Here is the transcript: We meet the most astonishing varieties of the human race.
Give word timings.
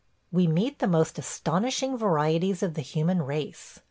We 0.31 0.47
meet 0.47 0.79
the 0.79 0.87
most 0.87 1.19
astonishing 1.19 1.95
varieties 1.95 2.63
of 2.63 2.73
the 2.73 2.81
human 2.81 3.21
race. 3.21 3.79